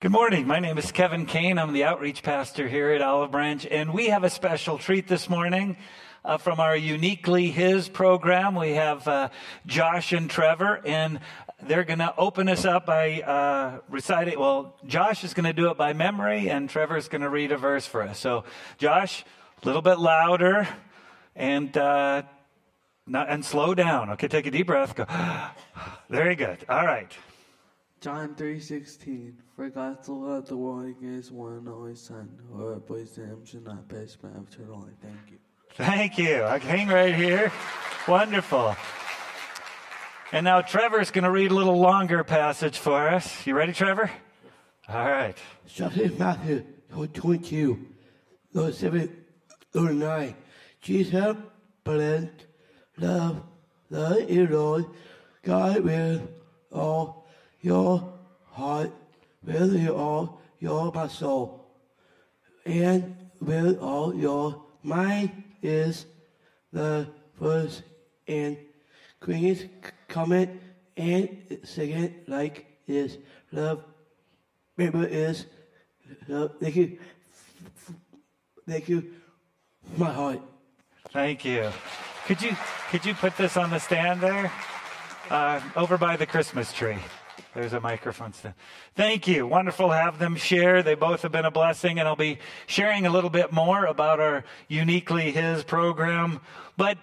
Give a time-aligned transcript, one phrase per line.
[0.00, 0.46] Good morning.
[0.46, 1.58] My name is Kevin Kane.
[1.58, 5.28] I'm the outreach pastor here at Olive Branch, and we have a special treat this
[5.28, 5.76] morning.
[6.24, 9.28] Uh, from our Uniquely His program, we have uh,
[9.66, 11.20] Josh and Trevor, and
[11.64, 14.40] they're going to open us up by uh, reciting.
[14.40, 17.58] Well, Josh is going to do it by memory, and Trevor's going to read a
[17.58, 18.18] verse for us.
[18.18, 18.44] So,
[18.78, 19.22] Josh,
[19.62, 20.66] a little bit louder,
[21.36, 22.22] and uh,
[23.06, 24.08] not, and slow down.
[24.12, 24.94] Okay, take a deep breath.
[24.94, 25.04] Go.
[26.08, 26.64] Very good.
[26.70, 27.14] All right.
[28.00, 32.30] John 3.16 For God so loved the world, he gave his one and only Son,
[32.50, 34.94] whoever believes in him should not perish but have eternal life.
[35.02, 35.38] Thank you.
[35.74, 36.44] Thank you.
[36.44, 37.52] I hang right here.
[38.08, 38.74] Wonderful.
[40.32, 43.46] And now Trevor's going to read a little longer passage for us.
[43.46, 44.10] You ready, Trevor?
[44.88, 45.36] All right.
[45.66, 46.64] Something Matthew
[47.12, 47.86] 22,
[48.54, 49.24] Lord 7,
[49.74, 50.34] Lord 9.
[50.80, 51.36] Jesus
[51.84, 52.46] blessed
[52.96, 53.42] love,
[53.90, 54.86] love you, Lord,
[55.42, 56.22] God will
[56.72, 57.19] all
[57.60, 58.12] your
[58.50, 58.90] heart,
[59.44, 61.66] with all your soul,
[62.64, 66.06] and with all your mind is
[66.72, 67.82] the first
[68.28, 68.56] and
[69.18, 69.66] greatest
[70.08, 70.50] comment
[70.96, 73.18] and second like is
[73.52, 73.84] love.
[74.76, 75.46] Remember is
[76.28, 76.52] love.
[76.60, 76.98] Thank you.
[78.68, 79.14] Thank you.
[79.96, 80.40] My heart.
[81.10, 81.70] Thank you.
[82.26, 82.56] Could you
[82.90, 84.52] could you put this on the stand there,
[85.30, 86.98] uh, over by the Christmas tree?
[87.54, 88.54] There's a microphone stand.
[88.94, 89.46] Thank you.
[89.46, 90.84] Wonderful to have them share.
[90.84, 94.20] They both have been a blessing, and I'll be sharing a little bit more about
[94.20, 96.40] our Uniquely His program.
[96.76, 96.98] But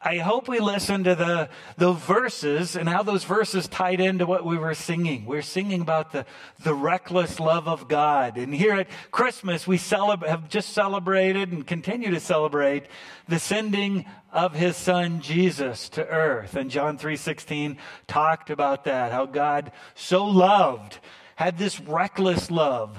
[0.00, 4.44] I hope we listen to the, the verses and how those verses tied into what
[4.44, 5.26] we were singing.
[5.26, 6.24] We are singing about the,
[6.62, 8.36] the reckless love of God.
[8.36, 12.84] And here at Christmas, we have just celebrated and continue to celebrate
[13.26, 16.54] the sending of his son Jesus to earth.
[16.54, 17.76] And John 3.16
[18.06, 21.00] talked about that, how God so loved,
[21.34, 22.96] had this reckless love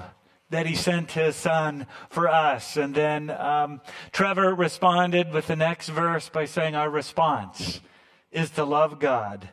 [0.50, 2.76] that he sent his son for us.
[2.76, 3.80] And then um,
[4.12, 7.80] Trevor responded with the next verse by saying, Our response
[8.30, 9.48] is to love God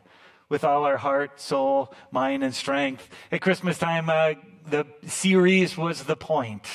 [0.48, 3.08] with all our heart, soul, mind, and strength.
[3.30, 4.34] At Christmas time, uh,
[4.66, 6.66] the series was the point.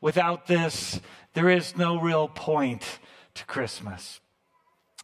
[0.00, 1.00] Without this,
[1.34, 2.98] there is no real point
[3.34, 4.19] to Christmas.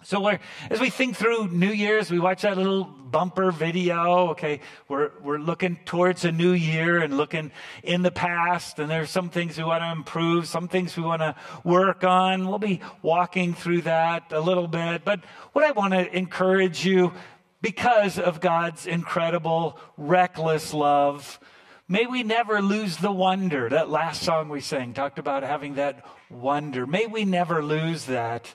[0.07, 0.39] So we're,
[0.71, 4.29] as we think through New Year's, we watch that little bumper video.
[4.29, 7.51] Okay, we're, we're looking towards a new year and looking
[7.83, 11.23] in the past, and there's some things we want to improve, some things we want
[11.23, 11.35] to
[11.65, 12.47] work on.
[12.47, 15.05] We'll be walking through that a little bit.
[15.05, 17.13] But what I want to encourage you,
[17.61, 21.41] because of God's incredible, reckless love,
[21.89, 23.69] may we never lose the wonder.
[23.69, 26.87] That last song we sang talked about having that wonder.
[26.87, 28.55] May we never lose that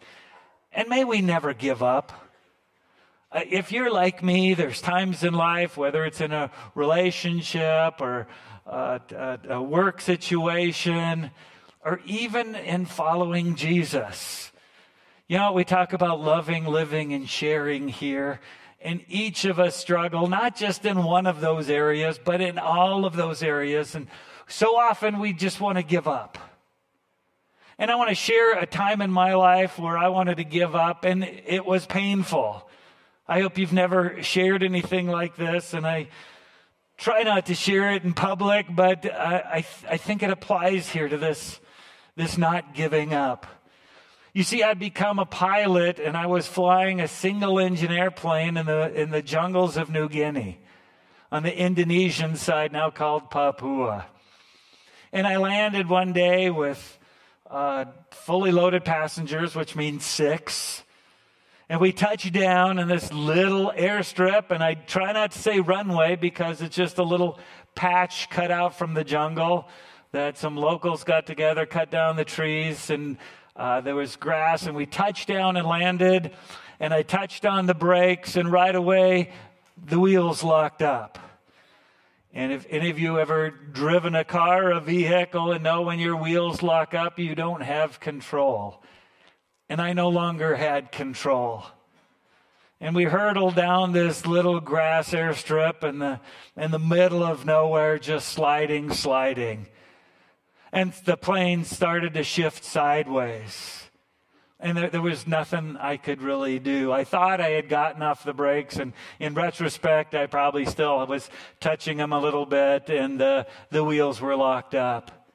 [0.73, 2.11] and may we never give up.
[3.31, 8.27] Uh, if you're like me, there's times in life, whether it's in a relationship or
[8.67, 11.31] uh, a, a work situation,
[11.83, 14.51] or even in following Jesus.
[15.27, 18.41] You know, we talk about loving, living, and sharing here.
[18.81, 23.05] And each of us struggle, not just in one of those areas, but in all
[23.05, 23.95] of those areas.
[23.95, 24.07] And
[24.47, 26.37] so often we just want to give up.
[27.81, 30.75] And I want to share a time in my life where I wanted to give
[30.75, 32.69] up and it was painful.
[33.27, 36.09] I hope you've never shared anything like this, and I
[36.99, 41.09] try not to share it in public, but I, I, I think it applies here
[41.09, 41.59] to this,
[42.15, 43.47] this not giving up.
[44.31, 48.67] You see, I'd become a pilot and I was flying a single engine airplane in
[48.67, 50.59] the, in the jungles of New Guinea
[51.31, 54.05] on the Indonesian side, now called Papua.
[55.11, 56.99] And I landed one day with
[57.51, 60.83] uh, fully loaded passengers, which means six.
[61.67, 66.15] And we touch down in this little airstrip, and I try not to say runway
[66.15, 67.39] because it's just a little
[67.75, 69.67] patch cut out from the jungle
[70.11, 73.17] that some locals got together, cut down the trees, and
[73.55, 76.31] uh, there was grass, and we touched down and landed,
[76.79, 79.31] and I touched on the brakes, and right away
[79.85, 81.19] the wheels locked up.
[82.33, 85.99] And if any of you ever driven a car or a vehicle and know when
[85.99, 88.83] your wheels lock up, you don't have control.
[89.67, 91.65] And I no longer had control.
[92.79, 96.19] And we hurtled down this little grass airstrip in the,
[96.55, 99.67] in the middle of nowhere, just sliding, sliding.
[100.71, 103.80] And the plane started to shift sideways
[104.61, 106.91] and there, there, was nothing I could really do.
[106.91, 111.29] I thought I had gotten off the brakes, and in retrospect, I probably still was
[111.59, 115.27] touching them a little bit, and the, the wheels were locked up.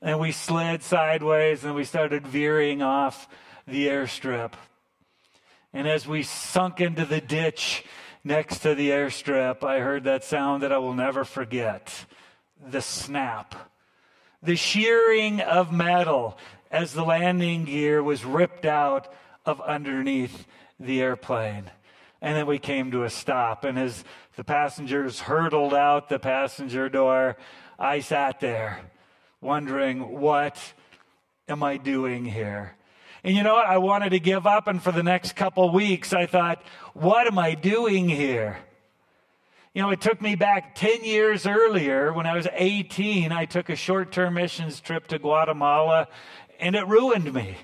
[0.00, 3.28] And we slid sideways, and we started veering off
[3.66, 4.52] the airstrip.
[5.72, 7.84] And as we sunk into the ditch
[8.22, 12.06] next to the airstrip, I heard that sound that I will never forget
[12.64, 13.54] the snap,
[14.40, 16.38] the shearing of metal
[16.70, 19.12] as the landing gear was ripped out
[19.44, 20.46] of underneath
[20.78, 21.70] the airplane.
[22.20, 23.64] And then we came to a stop.
[23.64, 24.04] And as
[24.36, 27.36] the passengers hurtled out the passenger door,
[27.78, 28.80] I sat there
[29.40, 30.74] wondering, what
[31.48, 32.74] am I doing here?
[33.24, 33.66] And you know what?
[33.66, 34.68] I wanted to give up.
[34.68, 36.62] And for the next couple weeks, I thought,
[36.94, 38.58] what am I doing here?
[39.74, 43.30] You know, it took me back 10 years earlier when I was 18.
[43.30, 46.08] I took a short term missions trip to Guatemala
[46.58, 47.56] and it ruined me.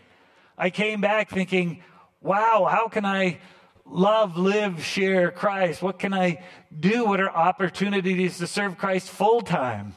[0.56, 1.82] I came back thinking,
[2.20, 3.38] wow, how can I
[3.85, 5.82] love, live, share Christ?
[5.82, 6.43] What can I
[6.79, 7.05] do?
[7.05, 9.94] What are opportunities to serve Christ full time?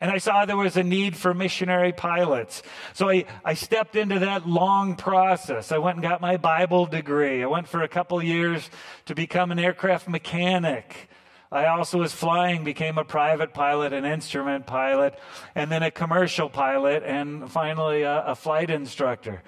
[0.00, 2.62] And I saw there was a need for missionary pilots.
[2.92, 5.72] So I, I stepped into that long process.
[5.72, 7.42] I went and got my Bible degree.
[7.42, 8.68] I went for a couple years
[9.06, 11.08] to become an aircraft mechanic.
[11.54, 15.16] I also was flying, became a private pilot, an instrument pilot,
[15.54, 19.40] and then a commercial pilot, and finally a, a flight instructor.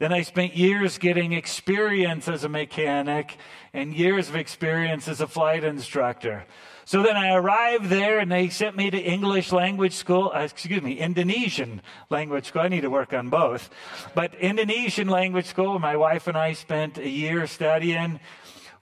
[0.00, 3.36] Then I spent years getting experience as a mechanic
[3.72, 6.44] and years of experience as a flight instructor.
[6.84, 10.82] So then I arrived there and they sent me to English language school, uh, excuse
[10.82, 11.80] me, Indonesian
[12.10, 12.62] language school.
[12.62, 13.70] I need to work on both.
[14.16, 18.18] But Indonesian language school, my wife and I spent a year studying.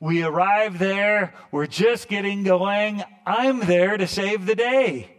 [0.02, 1.35] We arrive there.
[1.52, 3.02] We're just getting going.
[3.26, 5.11] I'm there to save the day.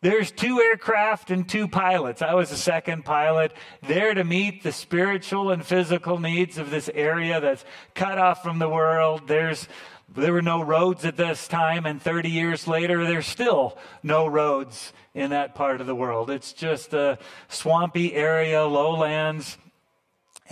[0.00, 2.20] There's two aircraft and two pilots.
[2.20, 3.52] I was the second pilot
[3.86, 7.64] there to meet the spiritual and physical needs of this area that's
[7.94, 9.28] cut off from the world.
[9.28, 9.68] There's
[10.14, 14.92] there were no roads at this time, and 30 years later, there's still no roads
[15.14, 16.28] in that part of the world.
[16.28, 19.56] It's just a swampy area, lowlands.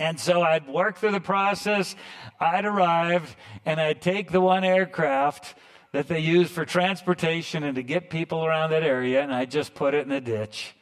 [0.01, 1.95] And so I'd work through the process.
[2.39, 3.35] I'd arrive,
[3.67, 5.53] and I'd take the one aircraft
[5.91, 9.75] that they use for transportation and to get people around that area, and I'd just
[9.75, 10.75] put it in the ditch.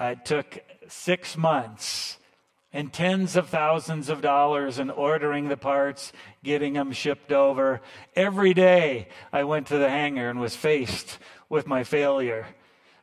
[0.00, 0.58] It took
[0.88, 2.16] six months
[2.72, 6.10] and tens of thousands of dollars in ordering the parts,
[6.42, 7.82] getting them shipped over.
[8.14, 11.18] Every day I went to the hangar and was faced
[11.50, 12.46] with my failure,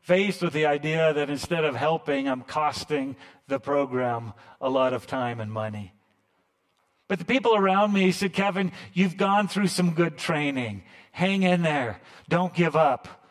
[0.01, 3.15] faced with the idea that instead of helping, I'm costing
[3.47, 5.93] the program a lot of time and money.
[7.07, 10.83] But the people around me said, Kevin, you've gone through some good training.
[11.11, 11.99] Hang in there.
[12.29, 13.23] Don't give up.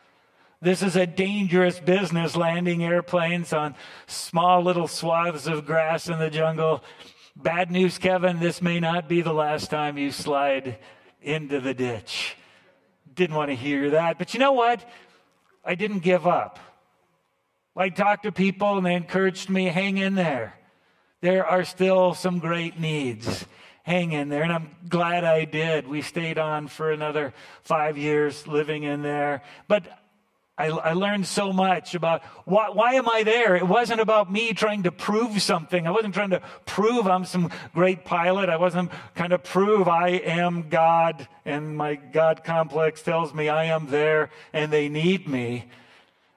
[0.60, 3.74] This is a dangerous business, landing airplanes on
[4.06, 6.84] small little swaths of grass in the jungle.
[7.34, 10.78] Bad news, Kevin, this may not be the last time you slide
[11.20, 12.36] into the ditch.
[13.12, 14.18] Didn't want to hear that.
[14.18, 14.88] But you know what?
[15.64, 16.58] I didn't give up.
[17.76, 20.54] I talked to people and they encouraged me, hang in there.
[21.20, 23.46] There are still some great needs.
[23.84, 24.42] Hang in there.
[24.42, 25.88] And I'm glad I did.
[25.88, 27.32] We stayed on for another
[27.62, 29.42] five years living in there.
[29.68, 29.86] But
[30.58, 33.56] I, I, learned so much about why, why am I there?
[33.56, 35.86] It wasn't about me trying to prove something.
[35.86, 38.50] I wasn't trying to prove I'm some great pilot.
[38.50, 43.64] I wasn't trying to prove I am God and my God complex tells me I
[43.64, 45.64] am there and they need me.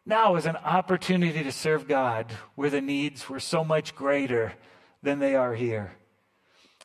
[0.05, 4.53] Now is an opportunity to serve God where the needs were so much greater
[5.01, 5.93] than they are here.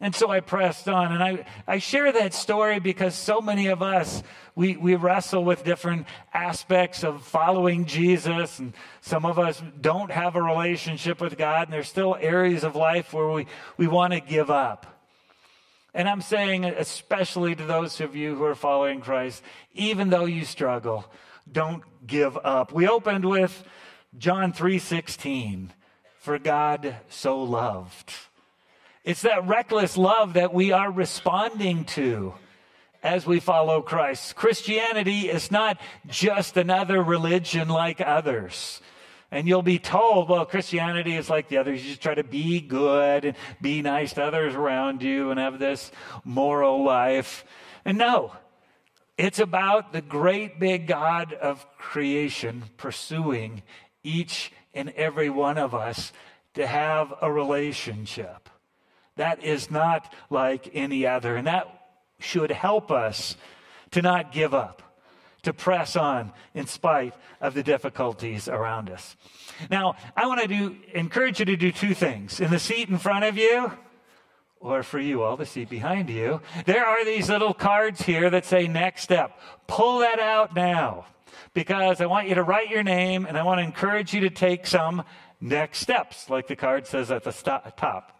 [0.03, 1.13] And so I pressed on.
[1.13, 4.23] And I, I share that story because so many of us,
[4.55, 8.59] we, we wrestle with different aspects of following Jesus.
[8.59, 8.73] And
[9.03, 11.65] some of us don't have a relationship with God.
[11.69, 13.47] And there's still areas of life where we,
[13.77, 14.87] we want to give up.
[15.93, 19.43] And I'm saying, especially to those of you who are following Christ,
[19.75, 21.05] even though you struggle,
[21.51, 22.73] don't give up.
[22.73, 23.65] We opened with
[24.17, 25.73] John 3:16,
[26.19, 28.13] for God so loved.
[29.05, 32.35] It's that reckless love that we are responding to
[33.03, 34.37] as we follow Christ.
[34.37, 38.81] Christianity is not just another religion like others.
[39.31, 41.83] And you'll be told, well, Christianity is like the others.
[41.83, 45.59] You just try to be good and be nice to others around you and have
[45.59, 45.93] this
[46.25, 47.45] moral life.
[47.85, 48.33] And no,
[49.21, 53.63] it's about the great big God of creation pursuing
[54.03, 56.11] each and every one of us
[56.55, 58.49] to have a relationship.
[59.17, 61.37] That is not like any other.
[61.37, 61.67] And that
[62.19, 63.37] should help us
[63.91, 64.83] to not give up,
[65.43, 67.13] to press on in spite
[67.43, 69.17] of the difficulties around us.
[69.71, 72.41] Now, I want to do, encourage you to do two things.
[72.41, 73.71] In the seat in front of you,
[74.61, 78.45] or for you all, the seat behind you, there are these little cards here that
[78.45, 79.39] say next step.
[79.67, 81.07] Pull that out now
[81.55, 84.31] because I want you to write your name and I want to encourage you to
[84.31, 85.03] take some
[85.41, 88.20] next steps, like the card says at the top.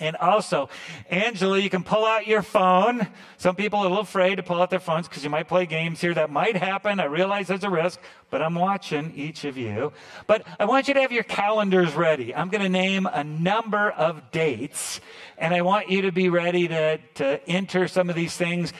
[0.00, 0.68] And also,
[1.10, 3.06] Angela, you can pull out your phone.
[3.36, 5.66] Some people are a little afraid to pull out their phones because you might play
[5.66, 6.14] games here.
[6.14, 7.00] That might happen.
[7.00, 8.00] I realize there's a risk,
[8.30, 9.92] but I'm watching each of you.
[10.26, 12.34] But I want you to have your calendars ready.
[12.34, 15.00] I'm going to name a number of dates,
[15.36, 18.72] and I want you to be ready to, to enter some of these things.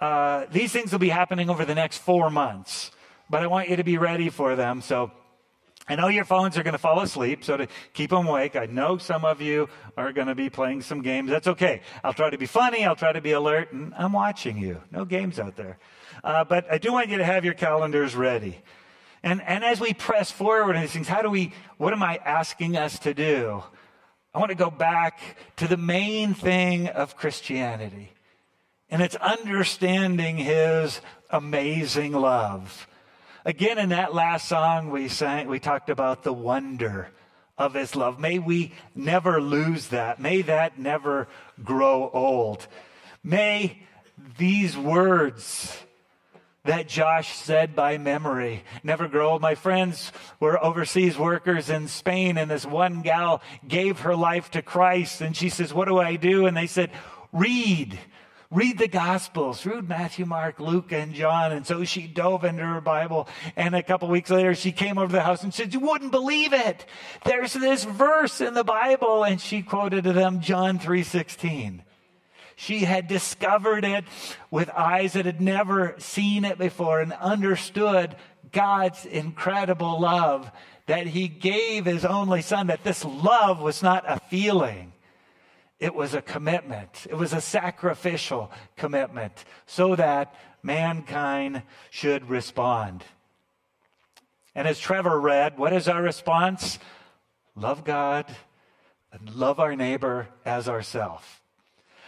[0.00, 2.90] Uh, these things will be happening over the next four months,
[3.28, 4.80] but I want you to be ready for them.
[4.80, 5.10] So,
[5.88, 8.66] I know your phones are going to fall asleep, so to keep them awake, I
[8.66, 11.30] know some of you are going to be playing some games.
[11.30, 11.80] That's okay.
[12.04, 14.82] I'll try to be funny, I'll try to be alert, and I'm watching you.
[14.90, 15.78] No games out there.
[16.22, 18.62] Uh, but I do want you to have your calendars ready.
[19.22, 22.18] And, and as we press forward in these things, how do we, what am I
[22.24, 23.62] asking us to do?
[24.34, 25.20] I want to go back
[25.56, 28.12] to the main thing of Christianity,
[28.90, 32.87] and it's understanding His amazing love.
[33.48, 37.08] Again, in that last song we sang, we talked about the wonder
[37.56, 38.20] of his love.
[38.20, 40.20] May we never lose that.
[40.20, 41.28] May that never
[41.64, 42.66] grow old.
[43.24, 43.84] May
[44.36, 45.74] these words
[46.64, 49.40] that Josh said by memory never grow old.
[49.40, 54.60] My friends were overseas workers in Spain, and this one gal gave her life to
[54.60, 56.44] Christ, and she says, What do I do?
[56.44, 56.90] And they said,
[57.32, 57.98] Read.
[58.50, 59.66] Read the Gospels.
[59.66, 61.52] Read Matthew, Mark, Luke, and John.
[61.52, 63.28] And so she dove into her Bible.
[63.56, 66.12] And a couple weeks later, she came over to the house and said, You wouldn't
[66.12, 66.86] believe it.
[67.26, 69.22] There's this verse in the Bible.
[69.22, 71.80] And she quoted to them John 3.16.
[72.56, 74.04] She had discovered it
[74.50, 78.16] with eyes that had never seen it before and understood
[78.50, 80.50] God's incredible love
[80.86, 84.92] that he gave his only son, that this love was not a feeling
[85.80, 87.06] it was a commitment.
[87.08, 93.04] It was a sacrificial commitment so that mankind should respond.
[94.54, 96.78] And as Trevor read, what is our response?
[97.54, 98.26] Love God
[99.12, 101.42] and love our neighbor as ourself.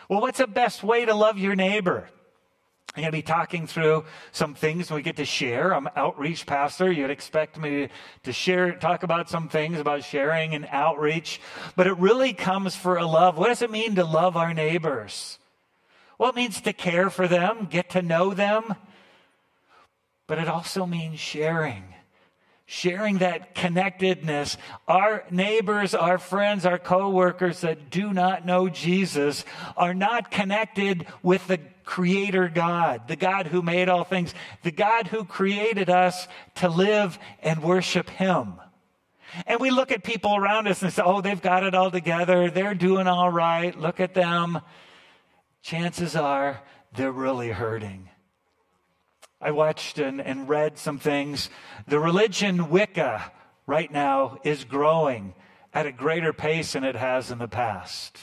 [0.09, 2.09] Well, what's the best way to love your neighbor?
[2.95, 5.73] I'm going to be talking through some things we get to share.
[5.73, 6.91] I'm outreach pastor.
[6.91, 7.89] You'd expect me
[8.25, 11.41] to share, talk about some things about sharing and outreach,
[11.77, 13.39] but it really comes for a love.
[13.39, 15.39] What does it mean to love our neighbors?
[16.19, 18.75] Well, it means to care for them, get to know them,
[20.27, 21.95] but it also means sharing
[22.73, 24.57] sharing that connectedness.
[24.87, 29.45] Our neighbors, our friends, our coworkers that do not know Jesus
[29.77, 35.09] are not connected with the creator God, the God who made all things, the God
[35.09, 38.55] who created us to live and worship him.
[39.49, 42.51] And we look at people around us and say, oh, they've got it all together.
[42.51, 43.77] They're doing all right.
[43.77, 44.61] Look at them.
[45.61, 46.63] Chances are
[46.95, 48.10] they're really hurting.
[49.41, 51.49] I watched and, and read some things.
[51.89, 53.33] The religion Wicca
[53.67, 55.35] right now is growing
[55.73, 58.19] at a greater pace than it has in the past.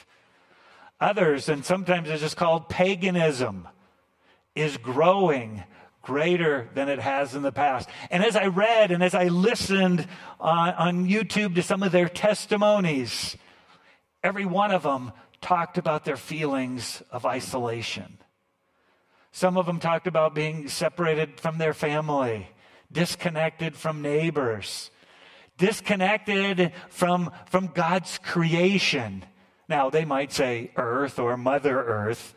[1.00, 3.68] Others, and sometimes it's just called paganism,
[4.56, 5.64] is growing
[6.02, 7.90] greater than it has in the past.
[8.10, 10.08] And as I read and as I listened
[10.40, 13.36] on, on YouTube to some of their testimonies,
[14.24, 18.18] every one of them talked about their feelings of isolation.
[19.31, 22.48] Some of them talked about being separated from their family,
[22.91, 24.89] disconnected from neighbors,
[25.57, 29.25] disconnected from, from God's creation.
[29.69, 32.34] Now, they might say earth or Mother Earth,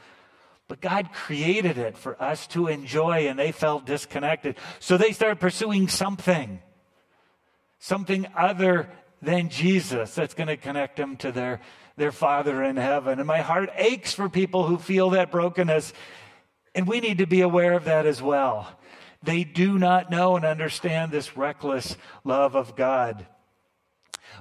[0.68, 4.56] but God created it for us to enjoy, and they felt disconnected.
[4.78, 6.60] So they started pursuing something,
[7.78, 8.88] something other
[9.22, 11.60] than Jesus that's going to connect them to their,
[11.96, 13.18] their Father in heaven.
[13.18, 15.92] And my heart aches for people who feel that brokenness
[16.74, 18.78] and we need to be aware of that as well.
[19.22, 23.26] They do not know and understand this reckless love of God.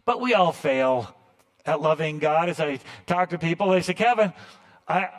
[0.05, 1.13] But we all fail
[1.65, 2.49] at loving God.
[2.49, 4.33] As I talk to people, they say, Kevin,
[4.87, 5.09] I.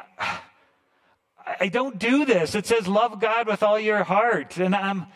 [1.59, 2.55] I don't do this.
[2.55, 4.59] It says love God with all your heart.
[4.59, 5.07] And I'm,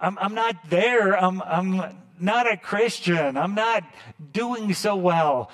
[0.00, 1.12] I'm, I'm not there.
[1.12, 3.36] I'm, I'm not a Christian.
[3.36, 3.82] I'm not
[4.32, 5.50] doing so well.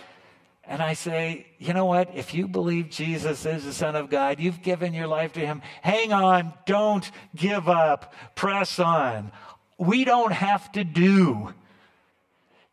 [0.68, 2.14] And I say, you know what?
[2.14, 5.62] If you believe Jesus is the Son of God, you've given your life to Him.
[5.80, 6.52] Hang on.
[6.66, 8.14] Don't give up.
[8.34, 9.32] Press on.
[9.78, 11.54] We don't have to do.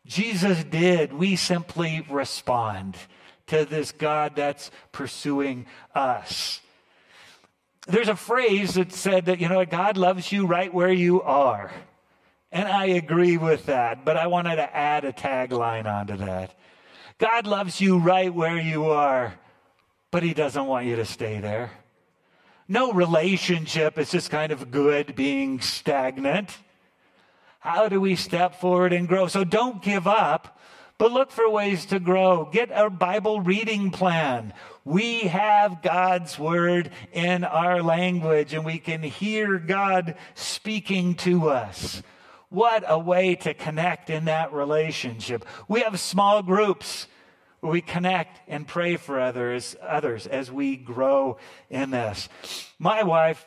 [0.04, 1.14] Jesus did.
[1.14, 2.96] We simply respond
[3.46, 6.60] to this God that's pursuing us.
[7.86, 11.72] There's a phrase that said that, you know, God loves you right where you are.
[12.52, 16.54] And I agree with that, but I wanted to add a tagline onto that.
[17.18, 19.34] God loves you right where you are,
[20.10, 21.70] but He doesn't want you to stay there.
[22.68, 26.56] No relationship is just kind of good being stagnant.
[27.60, 29.28] How do we step forward and grow?
[29.28, 30.58] So don't give up,
[30.98, 32.44] but look for ways to grow.
[32.52, 34.52] Get a Bible reading plan.
[34.84, 42.02] We have God's word in our language and we can hear God speaking to us.
[42.56, 45.44] What a way to connect in that relationship.
[45.68, 47.06] We have small groups
[47.60, 51.36] where we connect and pray for others, others as we grow
[51.68, 52.30] in this.
[52.78, 53.46] My wife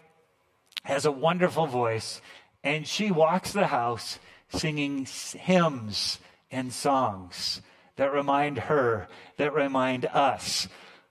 [0.83, 2.21] has a wonderful voice
[2.63, 5.07] and she walks the house singing
[5.39, 6.19] hymns
[6.51, 7.63] and songs
[7.95, 10.67] that remind her, that remind us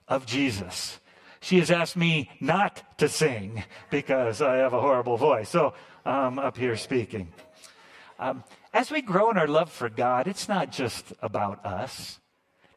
[0.07, 1.01] of Jesus.
[1.41, 5.49] She has asked me not to sing because I have a horrible voice.
[5.49, 5.73] So
[6.05, 7.33] I'm up here speaking.
[8.19, 12.19] Um, as we grow in our love for God, it's not just about us.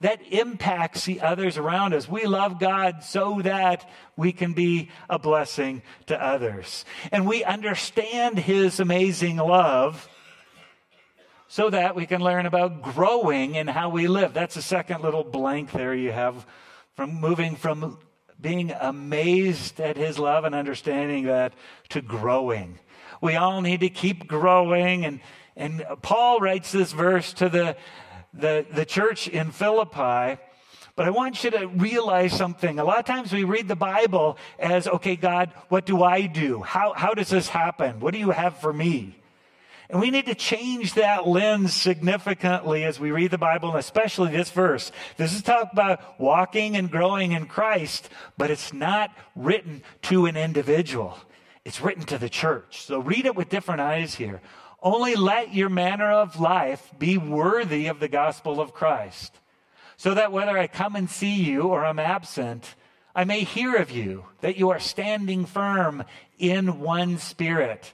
[0.00, 2.08] That impacts the others around us.
[2.08, 6.84] We love God so that we can be a blessing to others.
[7.10, 10.08] And we understand His amazing love
[11.48, 14.32] so that we can learn about growing and how we live.
[14.32, 16.46] That's the second little blank there you have
[16.94, 17.98] from moving from
[18.40, 21.54] being amazed at his love and understanding that
[21.90, 22.78] to growing.
[23.22, 25.06] We all need to keep growing.
[25.06, 25.20] And,
[25.56, 27.76] and Paul writes this verse to the,
[28.34, 30.40] the, the church in Philippi.
[30.94, 32.78] But I want you to realize something.
[32.78, 36.60] A lot of times we read the Bible as, okay, God, what do I do?
[36.60, 38.00] How, how does this happen?
[38.00, 39.16] What do you have for me?
[39.88, 44.32] And we need to change that lens significantly as we read the Bible, and especially
[44.32, 44.90] this verse.
[45.16, 50.36] This is talk about walking and growing in Christ, but it's not written to an
[50.36, 51.18] individual.
[51.64, 52.82] It's written to the church.
[52.82, 54.40] So read it with different eyes here.
[54.82, 59.38] Only let your manner of life be worthy of the gospel of Christ,
[59.96, 62.74] so that whether I come and see you or I'm absent,
[63.14, 66.02] I may hear of you, that you are standing firm
[66.36, 67.92] in one spirit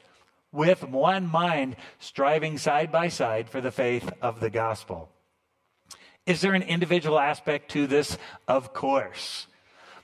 [0.51, 5.11] with one mind, striving side by side for the faith of the gospel.
[6.25, 8.17] Is there an individual aspect to this?
[8.47, 9.48] Of course.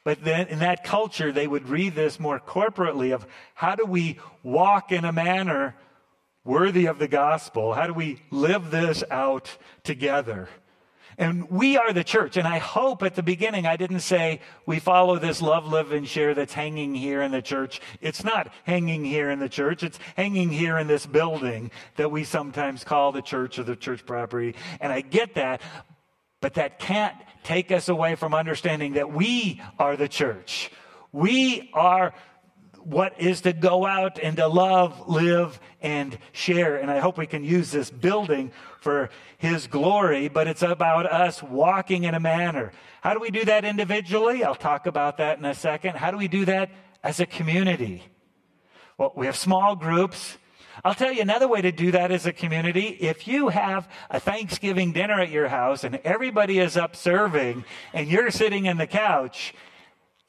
[0.05, 4.19] But then in that culture, they would read this more corporately of how do we
[4.43, 5.75] walk in a manner
[6.45, 7.73] worthy of the gospel?
[7.73, 10.49] How do we live this out together?
[11.17, 12.37] And we are the church.
[12.37, 16.07] And I hope at the beginning I didn't say we follow this love, live, and
[16.07, 17.81] share that's hanging here in the church.
[18.01, 19.83] It's not hanging here in the church.
[19.83, 24.05] It's hanging here in this building that we sometimes call the church or the church
[24.05, 24.55] property.
[24.81, 25.63] And I get that.
[26.45, 30.71] But that can't take us away from understanding that we are the church.
[31.11, 32.13] We are
[32.83, 36.77] what is to go out and to love, live, and share.
[36.77, 38.53] And I hope we can use this building
[38.83, 42.73] for His glory, but it's about us walking in a manner.
[43.01, 44.45] How do we do that individually?
[44.45, 45.97] I'll talk about that in a second.
[45.97, 46.71] How do we do that
[47.03, 48.03] as a community?
[48.99, 50.37] Well, we have small groups.
[50.83, 52.89] I'll tell you another way to do that as a community.
[53.01, 58.09] If you have a Thanksgiving dinner at your house and everybody is up serving and
[58.09, 59.55] you're sitting in the couch,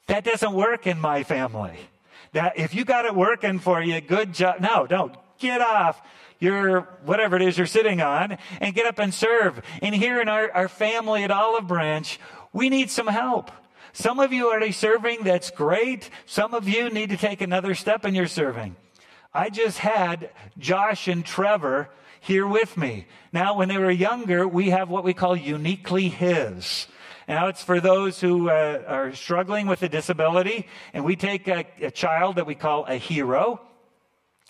[0.06, 1.76] that doesn't work in my family.
[2.32, 4.60] That if you got it working for you, good job.
[4.60, 6.00] No, don't get off
[6.38, 9.62] your whatever it is you're sitting on and get up and serve.
[9.82, 12.20] And here in our, our family at Olive Branch,
[12.52, 13.50] we need some help.
[13.92, 16.10] Some of you are already serving, that's great.
[16.26, 18.76] Some of you need to take another step in your serving.
[19.36, 23.06] I just had Josh and Trevor here with me.
[23.34, 26.86] Now, when they were younger, we have what we call uniquely his.
[27.28, 31.66] Now it's for those who uh, are struggling with a disability, and we take a,
[31.82, 33.60] a child that we call a hero,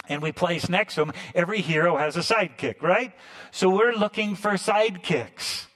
[0.09, 1.13] and we place next to him.
[1.35, 3.13] Every hero has a sidekick, right?
[3.51, 5.67] So we're looking for sidekicks.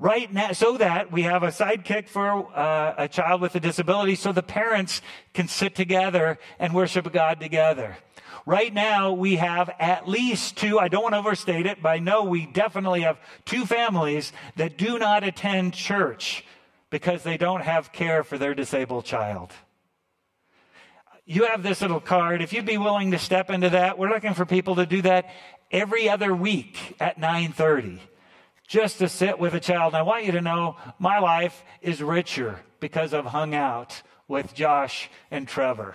[0.00, 4.16] Right now, so that we have a sidekick for uh, a child with a disability,
[4.16, 5.00] so the parents
[5.34, 7.96] can sit together and worship God together.
[8.44, 12.00] Right now, we have at least two, I don't want to overstate it, but I
[12.00, 16.44] know we definitely have two families that do not attend church
[16.90, 19.52] because they don't have care for their disabled child.
[21.24, 22.42] You have this little card.
[22.42, 25.30] If you'd be willing to step into that, we're looking for people to do that
[25.70, 28.00] every other week at 930
[28.74, 29.94] just to sit with a child.
[29.94, 34.52] And I want you to know my life is richer because I've hung out with
[34.52, 35.94] Josh and Trevor.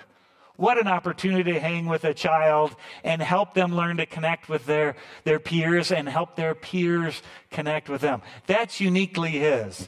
[0.55, 4.65] What an opportunity to hang with a child and help them learn to connect with
[4.65, 8.21] their, their peers and help their peers connect with them.
[8.47, 9.85] That's uniquely his.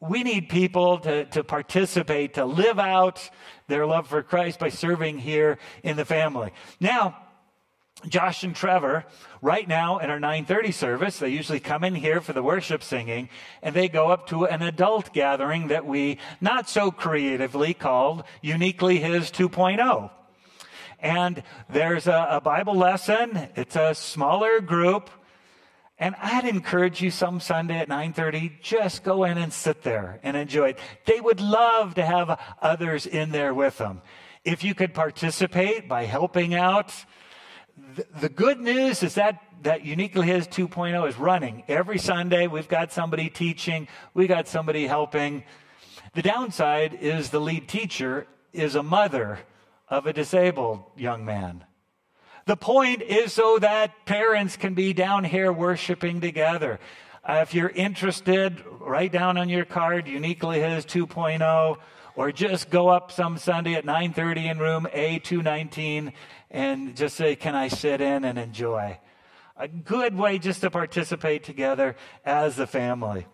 [0.00, 3.30] We need people to, to participate, to live out
[3.68, 6.50] their love for Christ by serving here in the family.
[6.80, 7.16] Now,
[8.06, 9.06] Josh and Trevor,
[9.40, 13.30] right now in our 9:30 service, they usually come in here for the worship singing,
[13.62, 18.98] and they go up to an adult gathering that we not so creatively called Uniquely
[18.98, 20.10] His 2.0.
[21.00, 23.48] And there's a, a Bible lesson.
[23.56, 25.10] It's a smaller group,
[25.98, 30.36] And I'd encourage you some Sunday at 9:30 just go in and sit there and
[30.36, 30.78] enjoy it.
[31.06, 34.02] They would love to have others in there with them.
[34.44, 36.92] If you could participate by helping out,
[38.20, 42.46] the, good news is that that Uniquely His 2.0 is running every Sunday.
[42.46, 45.44] We've got somebody teaching, we got somebody helping.
[46.14, 49.40] The downside is the lead teacher is a mother
[49.88, 51.64] of a disabled young man.
[52.46, 56.78] The point is so that parents can be down here worshiping together.
[57.24, 61.76] Uh, if you're interested, write down on your card Uniquely His 2.0
[62.16, 66.12] or just go up some Sunday at 9:30 in room A219
[66.50, 68.98] and just say can I sit in and enjoy.
[69.56, 73.26] A good way just to participate together as a family.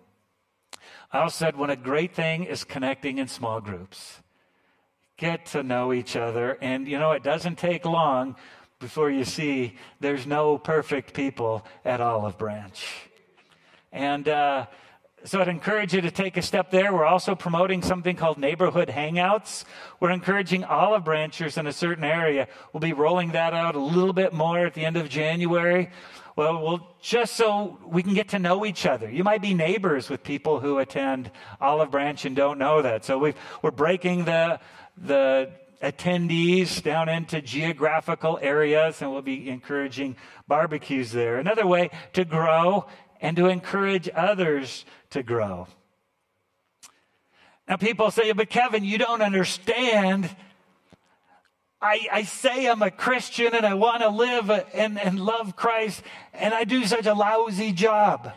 [1.13, 4.21] I also said when a great thing is connecting in small groups.
[5.17, 8.37] Get to know each other and you know it doesn't take long
[8.81, 12.85] before you see there's no perfect people at Olive Branch.
[13.93, 14.67] And uh,
[15.25, 16.93] so I'd encourage you to take a step there.
[16.93, 19.65] We're also promoting something called neighborhood hangouts.
[20.01, 22.49] We're encouraging olive branchers in a certain area.
[22.73, 25.91] We'll be rolling that out a little bit more at the end of January.
[26.35, 29.11] Well, well, just so we can get to know each other.
[29.11, 31.31] You might be neighbors with people who attend
[31.61, 33.05] Olive Branch and don't know that.
[33.05, 34.59] So we are breaking the
[34.97, 35.51] the
[35.83, 41.37] attendees down into geographical areas, and we'll be encouraging barbecues there.
[41.37, 42.87] Another way to grow
[43.23, 45.67] and to encourage others to grow.
[47.67, 50.29] Now, people say, but Kevin, you don't understand.
[51.81, 56.03] I, I say I'm a Christian and I want to live and, and love Christ,
[56.35, 58.35] and I do such a lousy job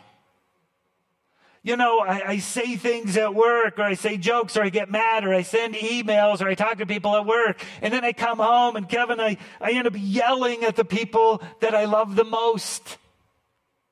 [1.66, 4.88] you know, I, I, say things at work, or I say jokes, or I get
[4.88, 8.12] mad, or I send emails, or I talk to people at work, and then I
[8.12, 12.14] come home, and Kevin, I, I end up yelling at the people that I love
[12.14, 12.98] the most,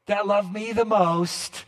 [0.06, 1.64] that love me the most.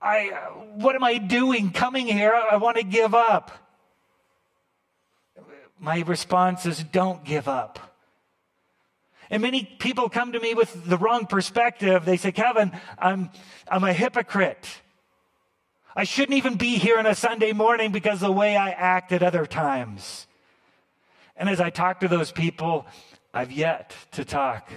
[0.00, 0.28] I,
[0.74, 2.32] what am I doing coming here?
[2.32, 3.50] I, I want to give up.
[5.80, 7.78] My response is don't give up.
[9.30, 12.04] And many people come to me with the wrong perspective.
[12.04, 13.30] They say, Kevin, I'm,
[13.66, 14.68] I'm a hypocrite.
[15.96, 19.12] I shouldn't even be here on a Sunday morning because of the way I act
[19.12, 20.26] at other times.
[21.36, 22.86] And as I talk to those people,
[23.32, 24.68] I've yet to talk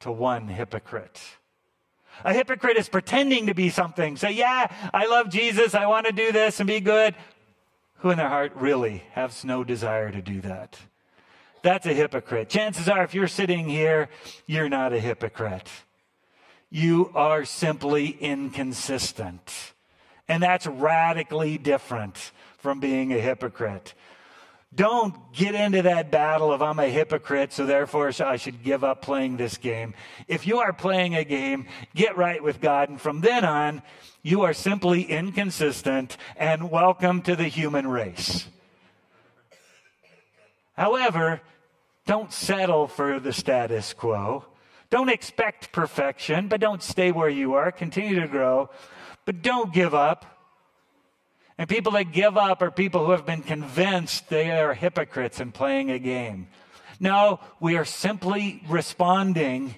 [0.00, 1.20] to one hypocrite.
[2.22, 4.16] A hypocrite is pretending to be something.
[4.16, 5.74] Say, yeah, I love Jesus.
[5.74, 7.14] I want to do this and be good.
[7.98, 10.78] Who in their heart really has no desire to do that?
[11.62, 12.50] That's a hypocrite.
[12.50, 14.10] Chances are, if you're sitting here,
[14.46, 15.70] you're not a hypocrite.
[16.70, 19.72] You are simply inconsistent.
[20.28, 23.94] And that's radically different from being a hypocrite.
[24.74, 29.02] Don't get into that battle of I'm a hypocrite, so therefore I should give up
[29.02, 29.94] playing this game.
[30.26, 33.82] If you are playing a game, get right with God, and from then on,
[34.22, 38.48] you are simply inconsistent, and welcome to the human race.
[40.76, 41.40] However,
[42.06, 44.44] don't settle for the status quo.
[44.90, 47.70] Don't expect perfection, but don't stay where you are.
[47.70, 48.70] Continue to grow,
[49.24, 50.26] but don't give up.
[51.56, 55.54] And people that give up are people who have been convinced they are hypocrites and
[55.54, 56.48] playing a game.
[56.98, 59.74] No, we are simply responding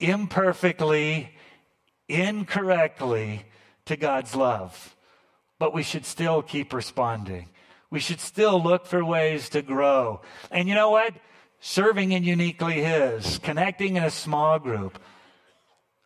[0.00, 1.30] imperfectly,
[2.08, 3.44] incorrectly
[3.86, 4.96] to God's love.
[5.58, 7.48] But we should still keep responding.
[7.90, 10.20] We should still look for ways to grow.
[10.50, 11.14] And you know what?
[11.60, 14.98] serving in uniquely His, connecting in a small group,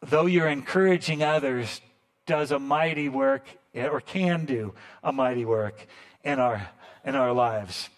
[0.03, 1.81] though you're encouraging others,
[2.27, 5.87] does a mighty work Eh, or can do a mighty work
[6.25, 6.69] in our,
[7.05, 7.89] in our lives.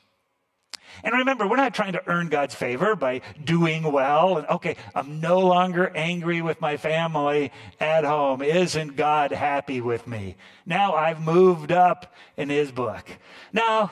[1.02, 4.36] And remember, we're not trying to earn God's favor by doing well.
[4.36, 8.42] And okay, I'm no longer angry with my family at home.
[8.42, 10.36] Isn't God happy with me?
[10.66, 13.06] Now I've moved up in His book.
[13.52, 13.90] Now,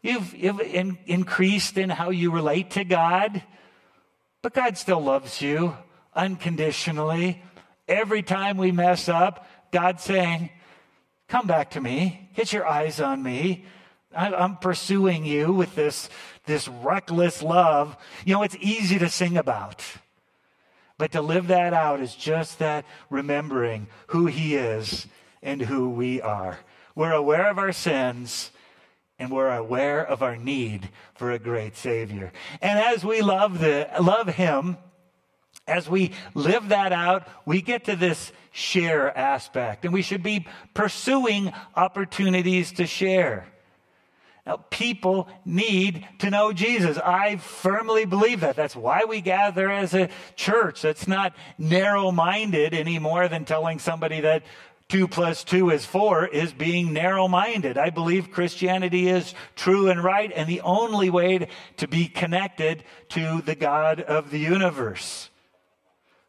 [0.00, 3.42] You've, you've in, increased in how you relate to God,
[4.42, 5.76] but God still loves you
[6.14, 7.42] unconditionally.
[7.88, 10.50] Every time we mess up, God's saying,
[11.28, 13.66] Come back to me, get your eyes on me.
[14.16, 16.08] I'm pursuing you with this,
[16.46, 17.96] this reckless love.
[18.24, 19.84] You know, it's easy to sing about.
[20.96, 25.06] But to live that out is just that remembering who He is
[25.42, 26.58] and who we are.
[26.94, 28.50] We're aware of our sins
[29.18, 32.32] and we're aware of our need for a great Savior.
[32.62, 34.78] And as we love, the, love Him,
[35.68, 40.46] as we live that out, we get to this share aspect, and we should be
[40.74, 43.46] pursuing opportunities to share.
[44.46, 46.96] Now, people need to know Jesus.
[46.96, 48.56] I firmly believe that.
[48.56, 50.80] That's why we gather as a church.
[50.80, 54.44] That's not narrow minded any more than telling somebody that
[54.88, 57.76] two plus two is four is being narrow minded.
[57.76, 63.42] I believe Christianity is true and right and the only way to be connected to
[63.42, 65.28] the God of the universe.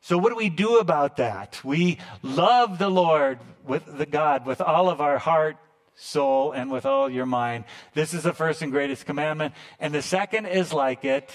[0.09, 1.63] So, what do we do about that?
[1.63, 5.57] We love the Lord with the God with all of our heart,
[5.93, 7.65] soul, and with all your mind.
[7.93, 9.53] This is the first and greatest commandment.
[9.79, 11.31] And the second is like it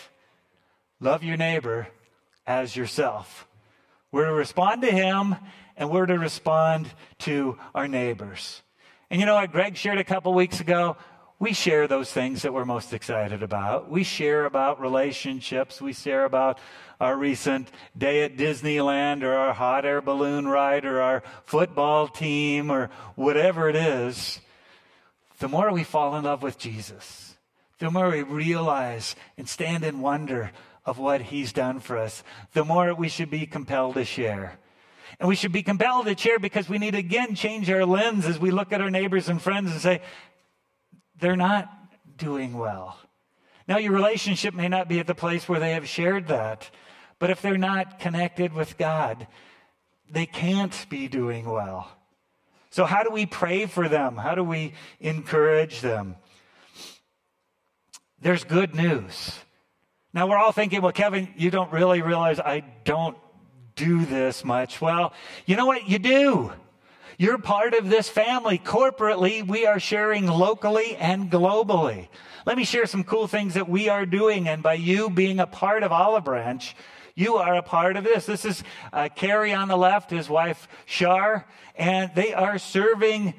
[0.99, 1.87] love your neighbor
[2.49, 3.47] as yourself.
[4.11, 5.37] We're to respond to him
[5.77, 6.89] and we're to respond
[7.21, 8.61] to our neighbors.
[9.09, 10.97] And you know what Greg shared a couple weeks ago?
[11.39, 13.89] We share those things that we're most excited about.
[13.89, 15.81] We share about relationships.
[15.81, 16.59] We share about
[17.05, 22.71] our recent day at Disneyland or our hot air balloon ride or our football team
[22.71, 24.41] or whatever it is
[25.39, 27.37] the more we fall in love with Jesus,
[27.79, 30.53] the more we realize and stand in wonder
[30.87, 34.59] of what he's done for us, the more we should be compelled to share.
[35.21, 38.27] And we should be compelled to share because we need to again change our lens
[38.27, 40.03] as we look at our neighbors and friends and say,
[41.21, 41.71] they're not
[42.17, 42.99] doing well.
[43.67, 46.71] Now, your relationship may not be at the place where they have shared that,
[47.25, 49.27] but if they're not connected with God,
[50.11, 51.91] they can't be doing well.
[52.69, 54.19] So, how do we pray for them?
[54.19, 56.17] How do we encourage them?
[58.21, 59.39] There's good news.
[60.13, 63.17] Now, we're all thinking, well, Kevin, you don't really realize I don't
[63.75, 64.83] do this much.
[64.83, 65.15] Well,
[65.47, 65.89] you know what?
[65.89, 66.53] You do.
[67.17, 68.59] You're part of this family.
[68.59, 72.09] Corporately, we are sharing locally and globally.
[72.45, 74.47] Let me share some cool things that we are doing.
[74.47, 76.77] And by you being a part of Olive Branch,
[77.15, 78.27] you are a part of this.
[78.27, 81.47] This is uh, Carrie on the left, his wife Shar,
[81.77, 83.35] and they are serving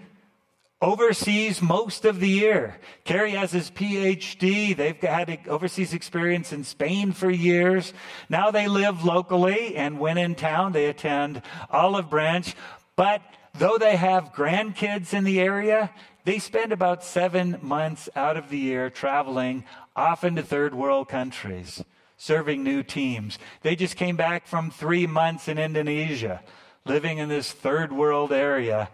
[0.81, 2.77] overseas most of the year.
[3.03, 4.75] Carrie has his PhD.
[4.75, 7.93] They've had overseas experience in Spain for years.
[8.29, 12.55] Now they live locally, and when in town, they attend Olive Branch.
[12.95, 13.21] But
[13.57, 15.91] though they have grandkids in the area,
[16.23, 21.83] they spend about seven months out of the year traveling, often to third world countries
[22.17, 23.37] serving new teams.
[23.61, 26.41] They just came back from three months in Indonesia,
[26.85, 28.89] living in this third world area,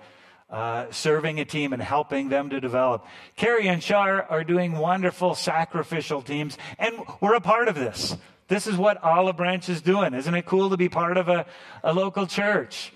[0.50, 3.06] uh, serving a team and helping them to develop.
[3.36, 8.18] Carrie and Shar are doing wonderful sacrificial teams, and we're a part of this.
[8.48, 10.14] This is what Olive Branch is doing.
[10.14, 11.46] Isn't it cool to be part of a,
[11.84, 12.92] a local church?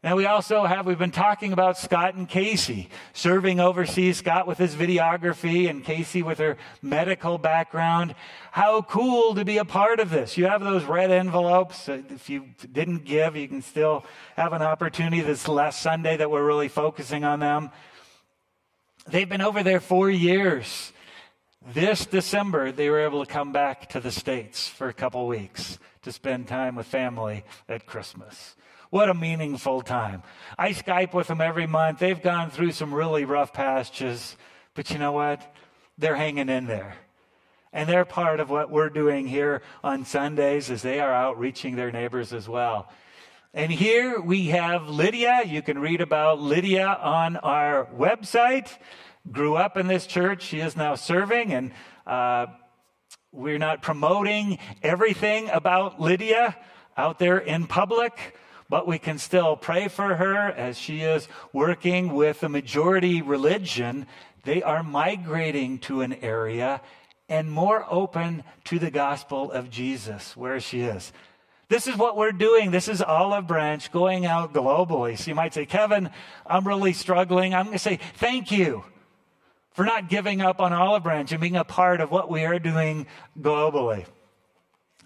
[0.00, 4.56] Now, we also have, we've been talking about Scott and Casey serving overseas, Scott with
[4.56, 8.14] his videography and Casey with her medical background.
[8.52, 10.36] How cool to be a part of this.
[10.36, 11.88] You have those red envelopes.
[11.88, 14.04] Uh, if you didn't give, you can still
[14.36, 17.70] have an opportunity this last Sunday that we're really focusing on them.
[19.08, 20.92] They've been over there four years.
[21.74, 25.80] This December, they were able to come back to the States for a couple weeks
[26.02, 28.54] to spend time with family at Christmas.
[28.90, 30.22] What a meaningful time.
[30.56, 31.98] I Skype with them every month.
[31.98, 34.34] They've gone through some really rough patches,
[34.74, 35.42] but you know what?
[35.98, 36.94] They're hanging in there.
[37.70, 41.76] And they're part of what we're doing here on Sundays as they are out reaching
[41.76, 42.90] their neighbors as well.
[43.52, 45.42] And here we have Lydia.
[45.44, 48.70] You can read about Lydia on our website.
[49.30, 50.42] Grew up in this church.
[50.44, 51.72] She is now serving, and
[52.06, 52.46] uh,
[53.32, 56.56] we're not promoting everything about Lydia
[56.96, 58.34] out there in public
[58.68, 64.06] but we can still pray for her as she is working with a majority religion.
[64.44, 66.80] They are migrating to an area
[67.28, 71.12] and more open to the gospel of Jesus where she is.
[71.68, 72.70] This is what we're doing.
[72.70, 75.18] This is Olive Branch going out globally.
[75.18, 76.10] So you might say, Kevin,
[76.46, 77.54] I'm really struggling.
[77.54, 78.84] I'm going to say, thank you
[79.72, 82.58] for not giving up on Olive Branch and being a part of what we are
[82.58, 83.06] doing
[83.38, 84.06] globally.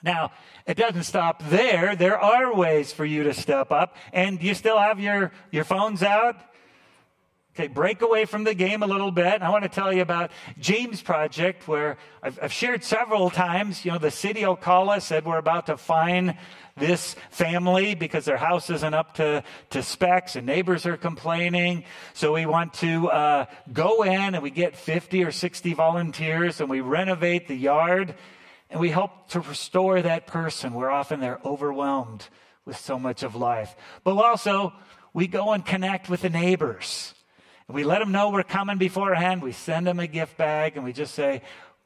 [0.02, 0.32] Now,
[0.66, 1.94] it doesn't stop there.
[1.94, 3.96] There are ways for you to step up.
[4.12, 6.36] And you still have your, your phones out?
[7.54, 9.42] Okay, break away from the game a little bit.
[9.42, 13.84] I want to tell you about James Project, where I've, I've shared several times.
[13.84, 16.38] You know, the city will call us, said we're about to fine
[16.78, 21.84] this family because their house isn't up to, to specs and neighbors are complaining.
[22.14, 26.70] So we want to uh, go in and we get 50 or 60 volunteers and
[26.70, 28.14] we renovate the yard
[28.72, 30.72] and we help to restore that person.
[30.72, 32.26] We're often they're overwhelmed
[32.64, 33.76] with so much of life.
[34.02, 34.72] But also,
[35.12, 37.14] we go and connect with the neighbors.
[37.68, 39.42] And we let them know we're coming beforehand.
[39.42, 41.42] We send them a gift bag and we just say,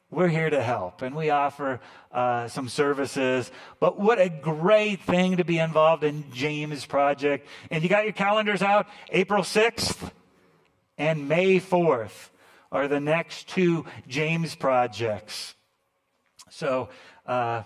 [0.09, 1.01] we're here to help.
[1.01, 3.51] And we offer uh, some services.
[3.81, 7.47] But what a great thing to be involved in James Project.
[7.69, 10.09] And you got your calendars out April 6th
[10.97, 12.29] and May 4th
[12.71, 15.56] are the next two James projects.
[16.57, 16.89] So,
[17.27, 17.61] uh,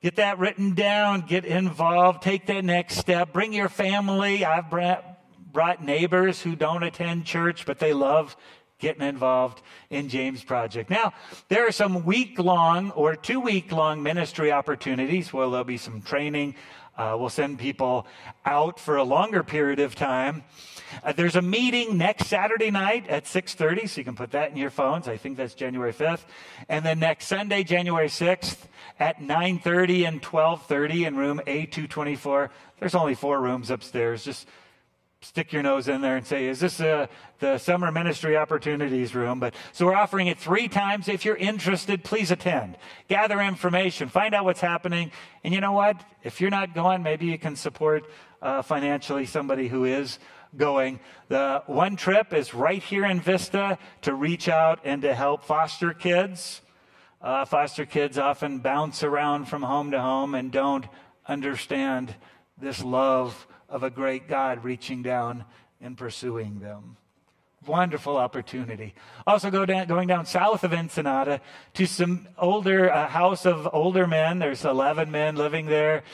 [0.00, 4.46] get that written down, get involved, take that next step, bring your family.
[4.46, 8.34] I've brought neighbors who don't attend church, but they love
[8.78, 10.88] getting involved in James Project.
[10.88, 11.12] Now,
[11.50, 16.00] there are some week long or two week long ministry opportunities where there'll be some
[16.00, 16.54] training.
[16.96, 18.06] Uh, we'll send people
[18.46, 20.44] out for a longer period of time.
[21.02, 24.56] Uh, there's a meeting next Saturday night at 6:30, so you can put that in
[24.56, 25.08] your phones.
[25.08, 26.24] I think that's January 5th,
[26.68, 28.66] and then next Sunday, January 6th,
[28.98, 32.50] at 9:30 and 12:30 in room A224.
[32.78, 34.24] There's only four rooms upstairs.
[34.24, 34.46] Just
[35.20, 37.06] stick your nose in there and say, is this uh,
[37.40, 39.40] the summer ministry opportunities room?
[39.40, 41.08] But so we're offering it three times.
[41.08, 42.76] If you're interested, please attend.
[43.08, 45.10] Gather information, find out what's happening.
[45.42, 46.00] And you know what?
[46.22, 48.04] If you're not going, maybe you can support
[48.40, 50.18] uh, financially somebody who is
[50.56, 51.00] going.
[51.28, 55.92] The one trip is right here in Vista to reach out and to help foster
[55.92, 56.62] kids.
[57.20, 60.86] Uh, foster kids often bounce around from home to home and don't
[61.26, 62.14] understand
[62.60, 65.44] this love of a great God reaching down
[65.80, 66.96] and pursuing them.
[67.66, 68.94] Wonderful opportunity.
[69.26, 71.40] Also, go down, going down south of Ensenada
[71.74, 74.38] to some older a house of older men.
[74.38, 76.04] There's 11 men living there.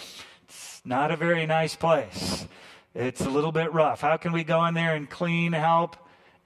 [0.44, 2.46] It's not a very nice place.
[2.94, 4.02] It's a little bit rough.
[4.02, 5.96] How can we go in there and clean, help,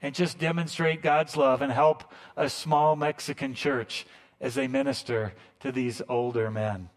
[0.01, 2.03] and just demonstrate God's love and help
[2.35, 4.07] a small Mexican church
[4.41, 6.89] as they minister to these older men?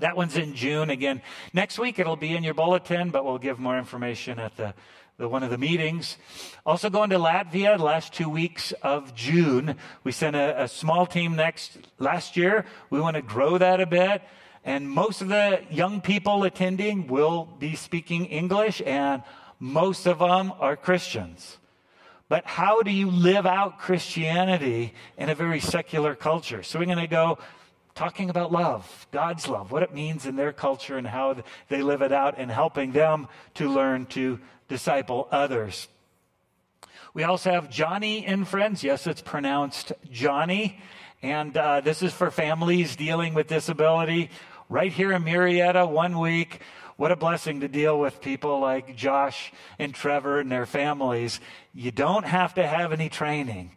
[0.00, 0.90] That one's in June.
[0.90, 1.22] Again,
[1.54, 4.74] next week it'll be in your bulletin, but we'll give more information at the,
[5.16, 6.18] the one of the meetings.
[6.66, 9.76] Also going to Latvia the last two weeks of June.
[10.02, 12.66] We sent a, a small team next last year.
[12.90, 14.20] We want to grow that a bit.
[14.64, 19.22] And most of the young people attending will be speaking English, and
[19.60, 21.58] most of them are Christians.
[22.28, 26.62] But how do you live out Christianity in a very secular culture?
[26.62, 27.38] So we're going to go
[27.94, 31.36] talking about love, God's love, what it means in their culture and how
[31.68, 35.88] they live it out, and helping them to learn to disciple others.
[37.12, 38.82] We also have Joni and Friends.
[38.82, 40.80] Yes, it's pronounced Johnny.
[41.22, 44.30] And uh, this is for families dealing with disability.
[44.70, 46.60] Right here in Murrieta, one week.
[46.96, 51.38] What a blessing to deal with people like Josh and Trevor and their families.
[51.74, 53.72] You don't have to have any training.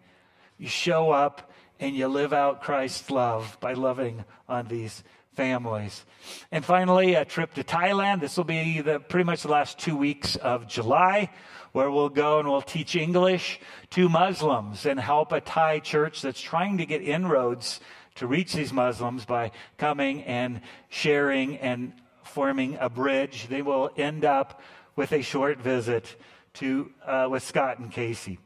[0.57, 6.05] You show up and you live out Christ's love by loving on these families.
[6.53, 8.21] And finally, a trip to Thailand.
[8.21, 11.29] This will be the, pretty much the last two weeks of July,
[11.73, 16.39] where we'll go and we'll teach English to Muslims and help a Thai church that's
[16.39, 17.81] trying to get inroads
[18.17, 23.47] to reach these Muslims by coming and sharing and forming a bridge.
[23.47, 24.61] They will end up
[24.95, 26.15] with a short visit
[26.55, 28.39] to uh, with Scott and Casey.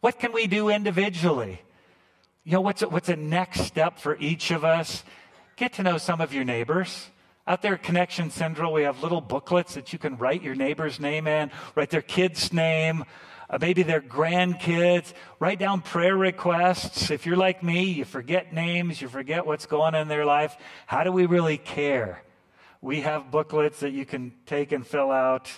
[0.00, 1.60] What can we do individually?
[2.44, 5.04] You know, what's a, what's a next step for each of us?
[5.56, 7.10] Get to know some of your neighbors.
[7.46, 11.00] Out there at Connection Central, we have little booklets that you can write your neighbor's
[11.00, 13.04] name in, write their kid's name,
[13.50, 17.10] uh, maybe their grandkids, write down prayer requests.
[17.10, 20.56] If you're like me, you forget names, you forget what's going on in their life.
[20.86, 22.22] How do we really care?
[22.80, 25.50] We have booklets that you can take and fill out.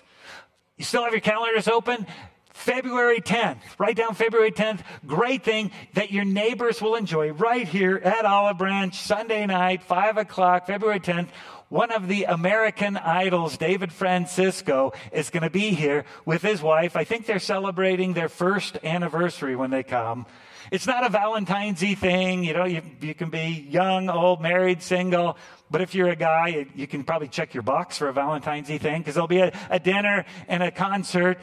[0.76, 2.06] You still have your calendars open?
[2.52, 4.80] February 10th, write down February 10th.
[5.06, 10.18] Great thing that your neighbors will enjoy right here at Olive Branch, Sunday night, 5
[10.18, 11.28] o'clock, February 10th.
[11.70, 16.96] One of the American idols, David Francisco, is going to be here with his wife.
[16.96, 20.26] I think they're celebrating their first anniversary when they come.
[20.72, 22.42] It's not a Valentine's thing.
[22.42, 25.38] You know, you, you can be young, old, married, single.
[25.70, 29.00] But if you're a guy, you can probably check your box for a Valentine's thing
[29.00, 31.38] because there'll be a, a dinner and a concert.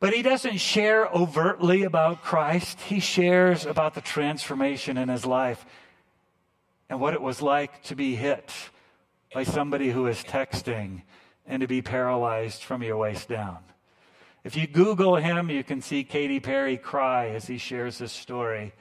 [0.00, 2.80] But he doesn't share overtly about Christ.
[2.80, 5.64] He shares about the transformation in his life
[6.90, 8.52] and what it was like to be hit
[9.32, 11.02] by somebody who is texting
[11.46, 13.58] and to be paralyzed from your waist down.
[14.44, 18.72] If you Google him, you can see Katy Perry cry as he shares his story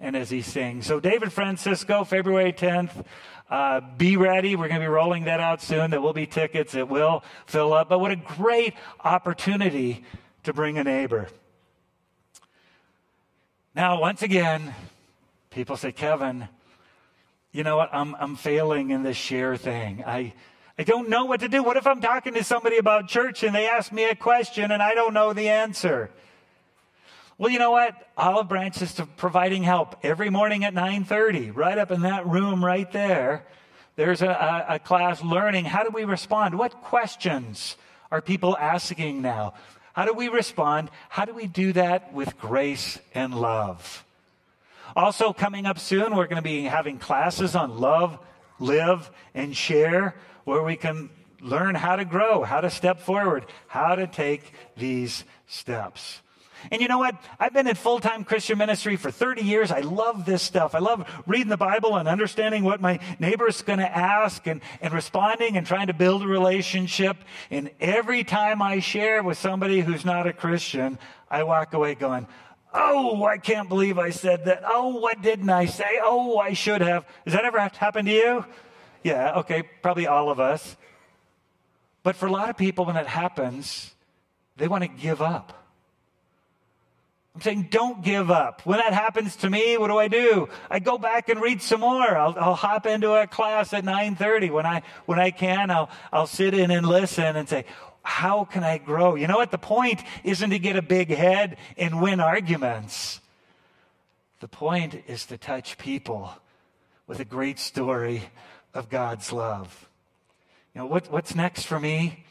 [0.00, 0.86] and as he sings.
[0.86, 3.04] So, David Francisco, February 10th,
[3.50, 4.54] uh, be ready.
[4.54, 5.90] We're going to be rolling that out soon.
[5.90, 7.88] There will be tickets, it will fill up.
[7.88, 10.04] But what a great opportunity
[10.42, 11.28] to bring a neighbor.
[13.74, 14.74] Now, once again,
[15.50, 16.48] people say, Kevin,
[17.58, 17.92] you know what?
[17.92, 20.04] I'm, I'm failing in this share thing.
[20.06, 20.32] I,
[20.78, 21.60] I don't know what to do.
[21.60, 24.80] What if I'm talking to somebody about church and they ask me a question and
[24.80, 26.08] I don't know the answer?
[27.36, 27.94] Well, you know what?
[28.16, 32.90] Olive Branch is providing help every morning at 9:30, right up in that room right
[32.92, 33.44] there.
[33.96, 36.56] There's a, a, a class learning how do we respond?
[36.56, 37.76] What questions
[38.12, 39.54] are people asking now?
[39.94, 40.90] How do we respond?
[41.08, 44.04] How do we do that with grace and love?
[44.96, 48.18] Also, coming up soon, we're going to be having classes on love,
[48.58, 50.14] live, and share,
[50.44, 51.10] where we can
[51.40, 56.20] learn how to grow, how to step forward, how to take these steps.
[56.70, 57.14] And you know what?
[57.38, 59.70] I've been in full time Christian ministry for 30 years.
[59.70, 60.74] I love this stuff.
[60.74, 64.60] I love reading the Bible and understanding what my neighbor is going to ask and,
[64.80, 67.16] and responding and trying to build a relationship.
[67.50, 70.98] And every time I share with somebody who's not a Christian,
[71.30, 72.26] I walk away going,
[72.80, 74.62] Oh, I can't believe I said that.
[74.64, 75.98] Oh, what didn't I say?
[76.00, 77.04] Oh, I should have.
[77.24, 78.44] Has that ever happened to you?
[79.02, 80.76] Yeah, okay, probably all of us.
[82.04, 83.94] But for a lot of people, when it happens,
[84.56, 85.54] they want to give up.
[87.34, 88.62] I'm saying don't give up.
[88.64, 90.48] When that happens to me, what do I do?
[90.70, 92.16] I go back and read some more.
[92.16, 95.70] I'll, I'll hop into a class at 9:30 when I when I can.
[95.70, 97.64] I'll I'll sit in and listen and say,
[98.08, 99.16] how can I grow?
[99.16, 99.50] You know what?
[99.50, 103.20] The point isn't to get a big head and win arguments.
[104.40, 106.32] The point is to touch people
[107.06, 108.22] with a great story
[108.72, 109.90] of God's love.
[110.74, 112.24] You know, what, what's next for me?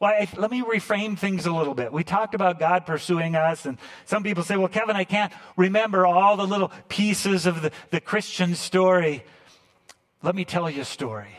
[0.00, 1.94] Well, I, let me reframe things a little bit.
[1.94, 6.06] We talked about God pursuing us, and some people say, well, Kevin, I can't remember
[6.06, 9.24] all the little pieces of the, the Christian story.
[10.22, 11.34] Let me tell you a story.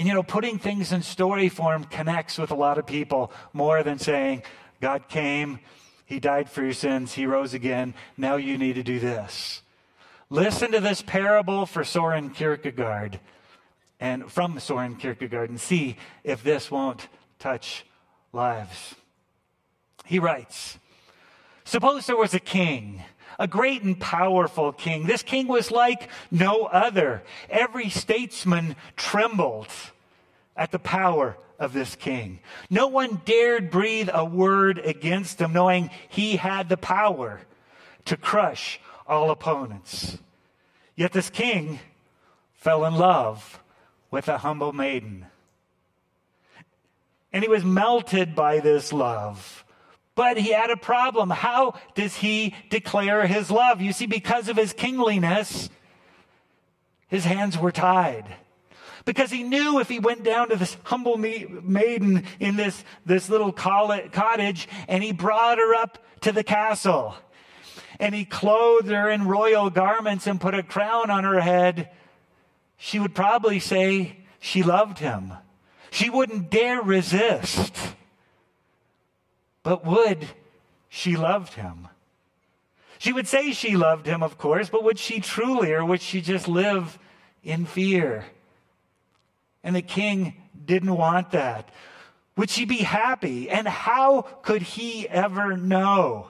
[0.00, 3.82] And you know, putting things in story form connects with a lot of people more
[3.82, 4.44] than saying,
[4.80, 5.60] God came,
[6.06, 9.60] He died for your sins, He rose again, now you need to do this.
[10.30, 13.20] Listen to this parable for Soren Kierkegaard
[14.00, 17.84] and from Soren Kierkegaard and see if this won't touch
[18.32, 18.94] lives.
[20.06, 20.78] He writes
[21.64, 23.02] Suppose there was a king,
[23.40, 25.06] a great and powerful king.
[25.06, 27.22] This king was like no other.
[27.48, 29.68] Every statesman trembled
[30.54, 32.40] at the power of this king.
[32.68, 37.40] No one dared breathe a word against him, knowing he had the power
[38.04, 40.18] to crush all opponents.
[40.94, 41.80] Yet this king
[42.52, 43.62] fell in love
[44.10, 45.24] with a humble maiden.
[47.32, 49.64] And he was melted by this love.
[50.20, 51.30] But he had a problem.
[51.30, 53.80] How does he declare his love?
[53.80, 55.70] You see, because of his kingliness,
[57.08, 58.26] his hands were tied.
[59.06, 63.50] Because he knew if he went down to this humble maiden in this, this little
[63.50, 67.14] cottage and he brought her up to the castle
[67.98, 71.88] and he clothed her in royal garments and put a crown on her head,
[72.76, 75.32] she would probably say she loved him.
[75.90, 77.74] She wouldn't dare resist.
[79.62, 80.28] But would
[80.88, 81.88] she loved him?
[82.98, 86.20] She would say she loved him, of course, but would she truly, or would she
[86.20, 86.98] just live
[87.42, 88.26] in fear?
[89.64, 90.34] And the king
[90.66, 91.70] didn't want that.
[92.36, 93.48] Would she be happy?
[93.50, 96.28] And how could he ever know?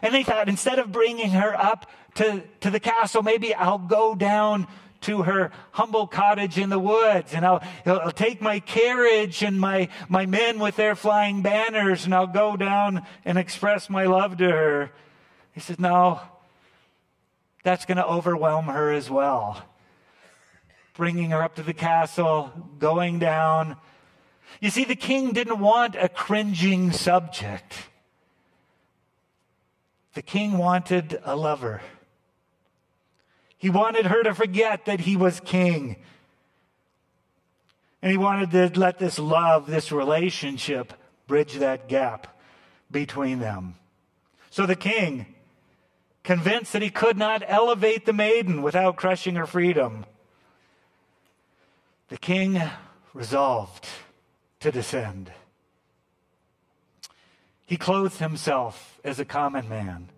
[0.00, 4.14] And they thought instead of bringing her up to, to the castle, maybe I'll go
[4.14, 4.66] down
[5.02, 9.88] to her humble cottage in the woods and I'll, I'll take my carriage and my,
[10.08, 14.50] my men with their flying banners and I'll go down and express my love to
[14.50, 14.90] her.
[15.52, 16.20] He says, No,
[17.62, 19.62] that's going to overwhelm her as well.
[20.94, 23.76] Bringing her up to the castle, going down.
[24.60, 27.74] You see, the king didn't want a cringing subject.
[30.14, 31.80] The king wanted a lover.
[33.62, 35.94] He wanted her to forget that he was king.
[38.02, 40.92] And he wanted to let this love, this relationship,
[41.28, 42.40] bridge that gap
[42.90, 43.76] between them.
[44.50, 45.26] So the king,
[46.24, 50.06] convinced that he could not elevate the maiden without crushing her freedom,
[52.08, 52.60] the king
[53.14, 53.86] resolved
[54.58, 55.30] to descend.
[57.64, 60.08] He clothed himself as a common man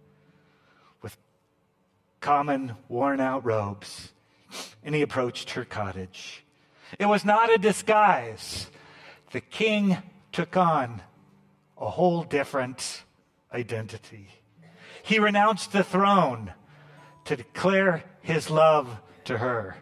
[2.25, 4.11] common, worn out robes,
[4.83, 6.43] and he approached her cottage.
[6.99, 8.71] It was not a disguise.
[9.33, 9.99] The king
[10.33, 11.03] took on
[11.77, 13.03] a whole different
[13.53, 14.29] identity.
[15.03, 16.55] He renounced the throne
[17.27, 18.89] to declare his love
[19.25, 19.77] to her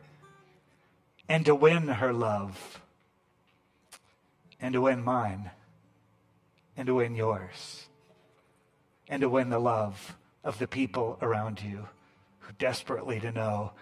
[1.29, 2.81] and to win her love
[4.61, 5.53] and to win mine
[6.77, 7.87] and to win yours
[9.09, 11.87] and to win the love of the people around you
[12.43, 13.73] who desperately to know,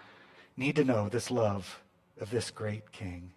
[0.57, 1.81] need to know this love
[2.19, 3.31] of this great King.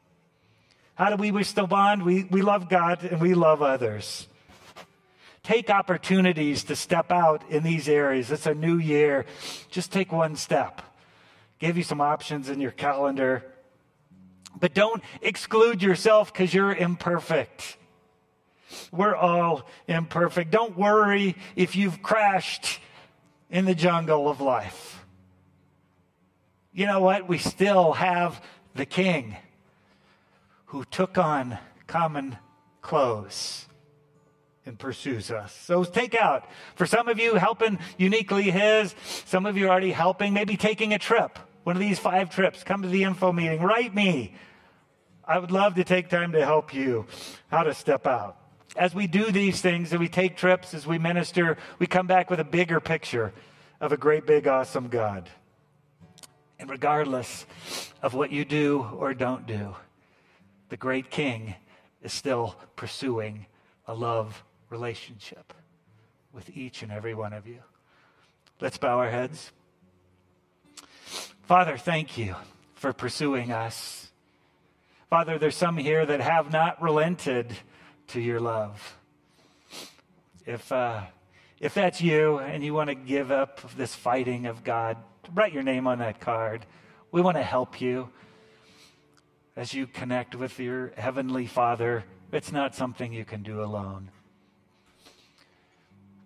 [0.94, 2.04] How do we respond?
[2.04, 4.28] We, we love God and we love others.
[5.42, 8.30] Take opportunities to step out in these areas.
[8.30, 9.26] It's a new year.
[9.70, 10.80] Just take one step.
[11.58, 13.44] Give you some options in your calendar.
[14.58, 17.76] But don't exclude yourself because you're imperfect.
[18.92, 20.50] We're all imperfect.
[20.50, 22.80] Don't worry if you've crashed
[23.50, 24.93] in the jungle of life.
[26.74, 27.28] You know what?
[27.28, 28.42] We still have
[28.74, 29.36] the King
[30.66, 31.56] who took on
[31.86, 32.36] common
[32.80, 33.66] clothes
[34.66, 35.54] and pursues us.
[35.54, 36.48] So take out.
[36.74, 38.92] For some of you, helping uniquely His.
[39.24, 41.38] Some of you already helping, maybe taking a trip.
[41.62, 42.64] One of these five trips.
[42.64, 43.62] Come to the info meeting.
[43.62, 44.34] Write me.
[45.24, 47.06] I would love to take time to help you
[47.52, 48.36] how to step out.
[48.76, 52.30] As we do these things, and we take trips, as we minister, we come back
[52.30, 53.32] with a bigger picture
[53.80, 55.30] of a great, big, awesome God.
[56.64, 57.44] And regardless
[58.00, 59.76] of what you do or don't do,
[60.70, 61.56] the great King
[62.02, 63.44] is still pursuing
[63.86, 65.52] a love relationship
[66.32, 67.58] with each and every one of you.
[68.62, 69.52] Let's bow our heads.
[71.42, 72.34] Father, thank you
[72.76, 74.10] for pursuing us.
[75.10, 77.52] Father, there's some here that have not relented
[78.06, 78.96] to your love.
[80.46, 81.02] If, uh,
[81.60, 84.96] if that's you and you want to give up this fighting of God,
[85.32, 86.66] write your name on that card.
[87.12, 88.10] We want to help you
[89.56, 92.04] as you connect with your Heavenly Father.
[92.32, 94.10] It's not something you can do alone.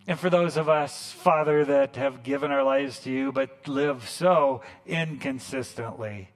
[0.07, 4.09] And for those of us, Father, that have given our lives to you but live
[4.09, 6.31] so inconsistently,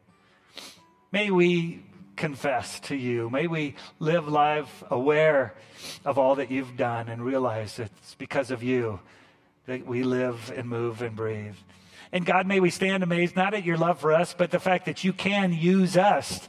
[1.10, 1.82] may we
[2.16, 3.30] confess to you.
[3.30, 5.54] May we live life aware
[6.04, 9.00] of all that you've done and realize it's because of you
[9.66, 11.56] that we live and move and breathe.
[12.12, 14.86] And God, may we stand amazed not at your love for us, but the fact
[14.86, 16.46] that you can use us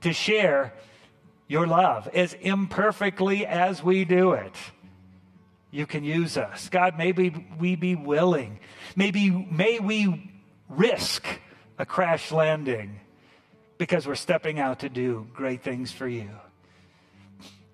[0.00, 0.74] to share
[1.48, 4.54] your love as imperfectly as we do it
[5.76, 6.70] you can use us.
[6.70, 8.60] God, maybe we be willing.
[8.96, 10.32] Maybe may we
[10.70, 11.26] risk
[11.78, 12.98] a crash landing
[13.76, 16.30] because we're stepping out to do great things for you.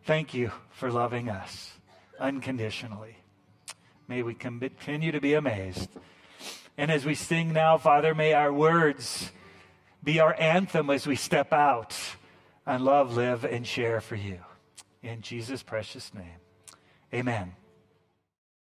[0.04, 1.70] Thank you for loving us
[2.18, 3.16] unconditionally.
[4.08, 5.88] May we continue to be amazed.
[6.76, 9.30] And as we sing now, Father, may our words
[10.02, 11.96] be our anthem as we step out
[12.66, 14.38] and love, live, and share for you.
[15.02, 16.40] In Jesus' precious name,
[17.12, 17.52] amen.